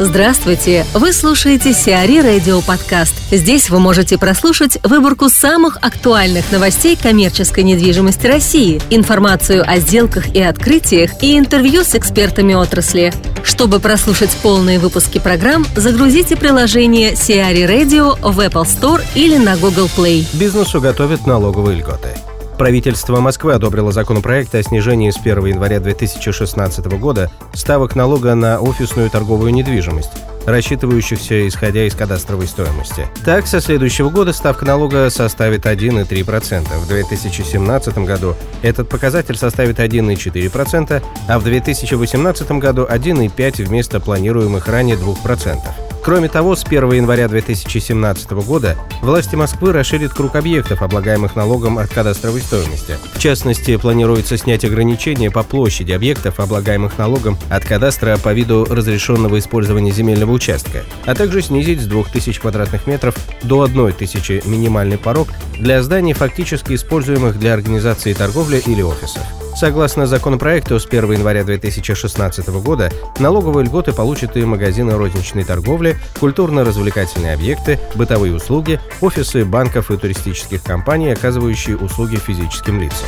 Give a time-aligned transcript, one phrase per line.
[0.00, 0.84] Здравствуйте!
[0.92, 3.14] Вы слушаете Сиари Радио Подкаст.
[3.30, 10.42] Здесь вы можете прослушать выборку самых актуальных новостей коммерческой недвижимости России, информацию о сделках и
[10.42, 13.12] открытиях и интервью с экспертами отрасли.
[13.44, 19.88] Чтобы прослушать полные выпуски программ, загрузите приложение Сиари Radio в Apple Store или на Google
[19.96, 20.26] Play.
[20.32, 22.13] Бизнесу готовят налоговые льготы.
[22.58, 29.10] Правительство Москвы одобрило законопроект о снижении с 1 января 2016 года ставок налога на офисную
[29.10, 30.12] торговую недвижимость
[30.46, 33.06] рассчитывающихся исходя из кадастровой стоимости.
[33.24, 36.78] Так, со следующего года ставка налога составит 1,3%.
[36.78, 44.96] В 2017 году этот показатель составит 1,4%, а в 2018 году 1,5% вместо планируемых ранее
[44.96, 45.83] 2%.
[46.04, 51.88] Кроме того, с 1 января 2017 года власти Москвы расширят круг объектов, облагаемых налогом от
[51.88, 52.98] кадастровой стоимости.
[53.14, 59.38] В частности, планируется снять ограничения по площади объектов, облагаемых налогом от кадастра по виду разрешенного
[59.38, 65.82] использования земельного участка, а также снизить с 2000 квадратных метров до 1000 минимальный порог для
[65.82, 69.22] зданий, фактически используемых для организации торговли или офисов.
[69.54, 77.34] Согласно законопроекту, с 1 января 2016 года налоговые льготы получат и магазины розничной торговли, культурно-развлекательные
[77.34, 83.06] объекты, бытовые услуги, офисы банков и туристических компаний, оказывающие услуги физическим лицам.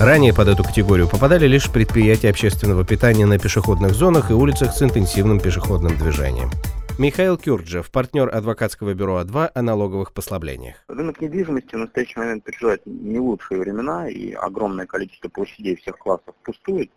[0.00, 4.82] Ранее под эту категорию попадали лишь предприятия общественного питания на пешеходных зонах и улицах с
[4.82, 6.50] интенсивным пешеходным движением.
[6.98, 10.82] Михаил Кюрджев, партнер адвокатского бюро А2 о налоговых послаблениях.
[10.88, 16.34] Рынок недвижимости в настоящий момент переживает не лучшие времена, и огромное количество площадей всех классов
[16.42, 16.90] пустует.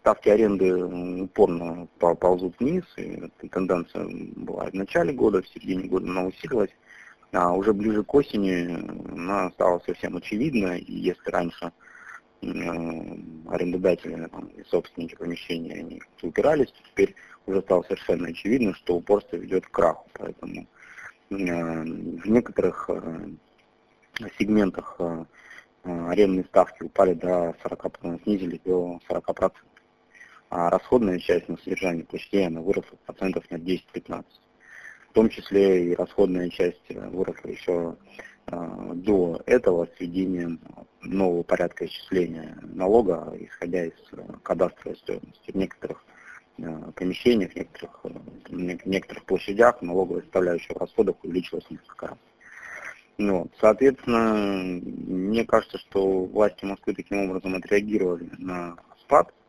[0.00, 0.74] Ставки аренды
[1.22, 6.70] упорно ползут вниз, и тенденция была в начале года, в середине года она усилилась.
[7.30, 8.76] А уже ближе к осени
[9.12, 11.70] она стала совсем очевидна, и если раньше
[13.48, 17.14] арендодатели там, и собственники помещения они упирались, то теперь
[17.46, 20.08] уже стало совершенно очевидно, что упорство ведет к краху.
[20.14, 20.66] Поэтому
[21.30, 23.28] э, в некоторых э,
[24.38, 25.24] сегментах э,
[25.84, 29.52] арендные ставки упали до 40%, снизились до 40%.
[30.48, 34.24] А расходная часть на содержание площадей она выросла процентов на 10-15.
[35.10, 37.96] В том числе и расходная часть выросла еще
[38.46, 40.60] до этого с введением
[41.02, 43.94] нового порядка исчисления налога, исходя из
[44.42, 45.50] кадастровой стоимости.
[45.50, 46.04] В некоторых
[46.58, 48.08] Э, помещениях, в некоторых, э,
[48.48, 52.18] в некоторых площадях налоговая составляющая в расходах увеличилась несколько раз.
[53.18, 53.52] Ну, вот.
[53.60, 59.45] Соответственно, мне кажется, что власти Москвы таким образом отреагировали на спад, э,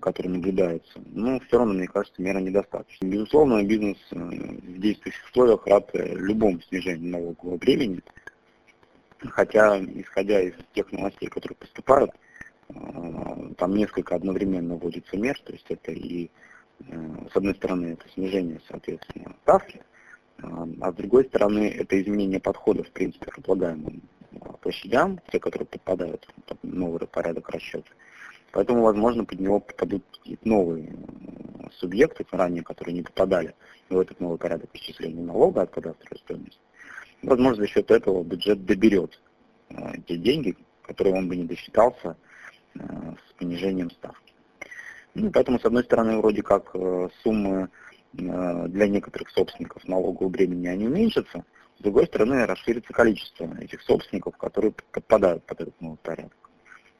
[0.00, 3.06] который наблюдается, но все равно, мне кажется, мера недостаточна.
[3.06, 8.00] Безусловно, бизнес в действующих условиях рад любому снижению налогового времени,
[9.18, 12.10] хотя, исходя из тех новостей, которые поступают,
[13.58, 16.30] там несколько одновременно вводится мер, то есть это и,
[16.86, 19.82] э, с одной стороны, это снижение, соответственно, ставки,
[20.42, 25.66] а с другой стороны, это изменение подхода, в принципе, к облагаемым э, площадям, те, которые
[25.66, 27.90] подпадают в новый порядок расчета.
[28.52, 30.04] Поэтому, возможно, под него попадут
[30.44, 33.54] новые э, субъекты, ранее которые не попадали
[33.88, 36.60] в этот новый порядок исчисления налога от кадастровой стоимости.
[37.22, 39.20] Возможно, за счет этого бюджет доберет
[40.06, 42.16] те деньги, которые он бы не досчитался
[42.74, 44.32] Э, с понижением ставки.
[45.14, 47.68] Ну, поэтому, с одной стороны, вроде как э, суммы
[48.16, 51.44] э, для некоторых собственников налогового бремени они уменьшатся,
[51.78, 56.36] с другой стороны, расширится количество этих собственников, которые подпадают под этот новый порядок.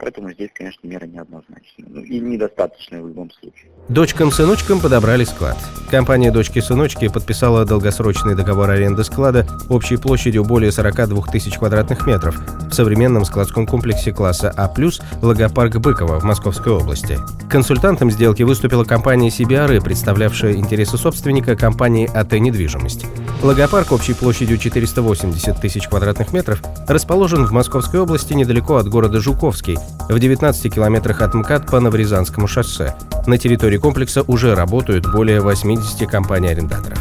[0.00, 1.87] Поэтому здесь, конечно, мера неоднозначная.
[1.87, 3.71] Ну, и недостаточная в любом случае.
[3.91, 5.59] Дочкам-сыночкам подобрали склад.
[5.91, 12.41] Компания «Дочки-сыночки» подписала долгосрочный договор аренды склада общей площадью более 42 тысяч квадратных метров
[12.71, 14.72] в современном складском комплексе класса А+,
[15.21, 17.19] Логопарк Быкова в Московской области.
[17.50, 23.05] Консультантом сделки выступила компания CBR, представлявшая интересы собственника компании АТ «Недвижимость».
[23.43, 29.78] Логопарк общей площадью 480 тысяч квадратных метров расположен в Московской области недалеко от города Жуковский,
[30.11, 32.95] в 19 километрах от МКАД по Новорязанскому шоссе.
[33.27, 36.99] На территории комплекса уже работают более 80 компаний-арендаторов.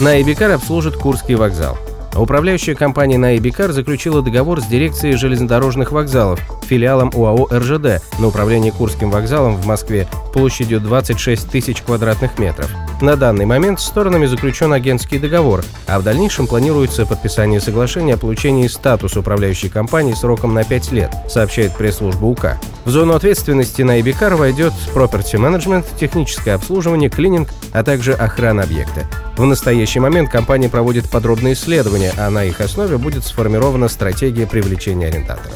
[0.00, 1.78] На Эбикар обслужит Курский вокзал.
[2.14, 9.10] Управляющая компания «Наибикар» заключила договор с дирекцией железнодорожных вокзалов, филиалом УАО «РЖД» на управление Курским
[9.10, 12.70] вокзалом в Москве площадью 26 тысяч квадратных метров.
[13.00, 18.18] На данный момент с сторонами заключен агентский договор, а в дальнейшем планируется подписание соглашения о
[18.18, 22.58] получении статуса управляющей компании сроком на 5 лет, сообщает пресс-служба УК.
[22.84, 29.06] В зону ответственности на Ибикар войдет property management, техническое обслуживание, клининг, а также охрана объекта.
[29.36, 35.08] В настоящий момент компания проводит подробные исследования, а на их основе будет сформирована стратегия привлечения
[35.08, 35.52] арендаторов.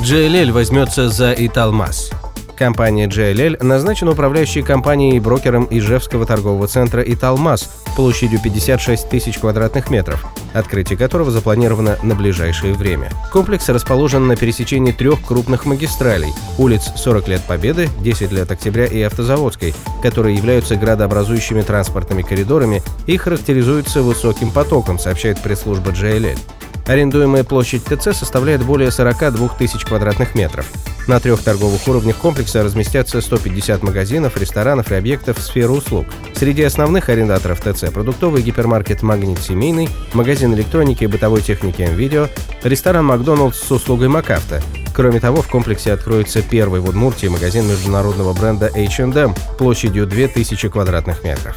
[0.00, 2.10] JLL возьмется за Италмас.
[2.62, 9.90] Компания JLL назначена управляющей компанией и брокером Ижевского торгового центра «Италмас» площадью 56 тысяч квадратных
[9.90, 10.24] метров,
[10.54, 13.10] открытие которого запланировано на ближайшее время.
[13.32, 19.02] Комплекс расположен на пересечении трех крупных магистралей– улиц 40 лет Победы, 10 лет Октября и
[19.02, 26.38] Автозаводской, которые являются градообразующими транспортными коридорами и характеризуются высоким потоком, сообщает пресс-служба JLL.
[26.86, 30.70] Арендуемая площадь ТЦ составляет более 42 тысяч квадратных метров.
[31.08, 36.06] На трех торговых уровнях комплекса разместятся 150 магазинов, ресторанов и объектов сферы услуг.
[36.34, 42.28] Среди основных арендаторов ТЦ– продуктовый гипермаркет «Магнит Семейный», магазин электроники и бытовой техники «МВидео»,
[42.62, 44.62] ресторан «Макдоналдс» с услугой «Макафта».
[44.94, 51.24] Кроме того, в комплексе откроется первый в Удмуртии магазин международного бренда H&M площадью 2000 квадратных
[51.24, 51.56] метров.